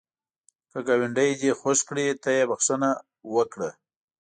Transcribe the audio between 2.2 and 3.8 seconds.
ته یې بخښه وکړه